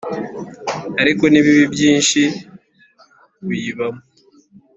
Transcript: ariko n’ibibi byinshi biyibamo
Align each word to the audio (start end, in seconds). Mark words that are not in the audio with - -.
ariko 1.01 1.23
n’ibibi 1.27 1.65
byinshi 1.73 2.21
biyibamo 3.47 4.01